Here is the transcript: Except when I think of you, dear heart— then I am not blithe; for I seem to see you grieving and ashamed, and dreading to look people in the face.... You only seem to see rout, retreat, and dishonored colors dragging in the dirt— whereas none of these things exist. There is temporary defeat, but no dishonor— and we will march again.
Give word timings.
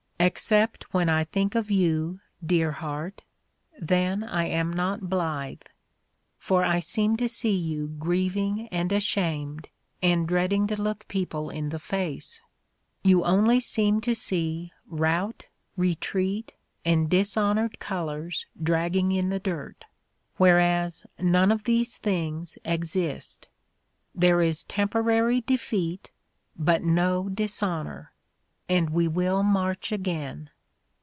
Except 0.23 0.93
when 0.93 1.09
I 1.09 1.23
think 1.23 1.55
of 1.55 1.71
you, 1.71 2.19
dear 2.45 2.73
heart— 2.73 3.23
then 3.81 4.23
I 4.23 4.43
am 4.45 4.71
not 4.71 5.09
blithe; 5.09 5.63
for 6.37 6.63
I 6.63 6.79
seem 6.79 7.17
to 7.17 7.27
see 7.27 7.57
you 7.57 7.87
grieving 7.87 8.67
and 8.71 8.91
ashamed, 8.91 9.69
and 9.99 10.27
dreading 10.27 10.67
to 10.67 10.79
look 10.79 11.07
people 11.07 11.49
in 11.49 11.69
the 11.69 11.79
face.... 11.79 12.39
You 13.03 13.25
only 13.25 13.59
seem 13.59 13.99
to 14.01 14.13
see 14.13 14.71
rout, 14.87 15.47
retreat, 15.75 16.53
and 16.85 17.09
dishonored 17.09 17.79
colors 17.79 18.45
dragging 18.61 19.11
in 19.11 19.29
the 19.31 19.39
dirt— 19.39 19.85
whereas 20.37 21.03
none 21.17 21.51
of 21.51 21.63
these 21.63 21.97
things 21.97 22.59
exist. 22.63 23.47
There 24.13 24.43
is 24.43 24.65
temporary 24.65 25.41
defeat, 25.41 26.11
but 26.55 26.83
no 26.83 27.27
dishonor— 27.27 28.09
and 28.71 28.91
we 28.91 29.05
will 29.05 29.43
march 29.43 29.91
again. 29.91 30.49